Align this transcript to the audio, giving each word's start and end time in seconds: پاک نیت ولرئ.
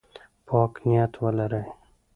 پاک 0.47 0.71
نیت 0.85 1.13
ولرئ. 1.21 1.65